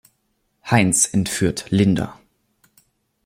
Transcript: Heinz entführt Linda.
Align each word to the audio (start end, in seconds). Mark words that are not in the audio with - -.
Heinz 0.63 1.05
entführt 1.13 1.69
Linda. 1.71 2.17